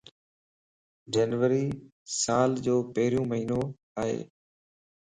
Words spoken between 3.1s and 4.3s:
مھينو ائي.